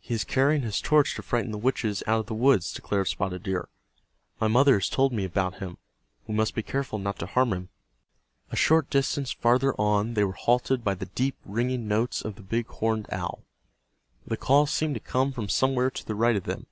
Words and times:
"He 0.00 0.12
is 0.14 0.24
carrying 0.24 0.62
his 0.62 0.80
torch 0.80 1.14
to 1.14 1.22
frighten 1.22 1.52
the 1.52 1.56
witches 1.56 2.02
out 2.08 2.18
of 2.18 2.26
the 2.26 2.34
woods," 2.34 2.72
declared 2.72 3.06
Spotted 3.06 3.44
Deer. 3.44 3.68
"My 4.40 4.48
mother 4.48 4.74
has 4.74 4.88
told 4.88 5.12
me 5.12 5.24
about 5.24 5.60
him. 5.60 5.78
We 6.26 6.34
must 6.34 6.56
be 6.56 6.64
careful 6.64 6.98
not 6.98 7.16
to 7.20 7.26
harm 7.26 7.52
him." 7.52 7.68
A 8.50 8.56
short 8.56 8.90
distance 8.90 9.30
farther 9.30 9.72
on 9.80 10.14
they 10.14 10.24
were 10.24 10.32
halted 10.32 10.82
by 10.82 10.94
the 10.96 11.06
deep 11.06 11.36
ringing 11.44 11.86
notes 11.86 12.22
of 12.24 12.34
the 12.34 12.42
big 12.42 12.66
horned 12.66 13.06
owl. 13.12 13.44
The 14.26 14.36
call 14.36 14.66
seemed 14.66 14.94
to 14.94 15.00
come 15.00 15.30
from 15.30 15.48
somewhere 15.48 15.92
to 15.92 16.04
the 16.04 16.16
right 16.16 16.34
of 16.34 16.42
them. 16.42 16.66